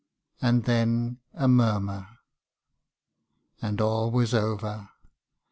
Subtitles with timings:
[0.41, 2.07] And then a murmur!
[3.61, 4.89] And all was over.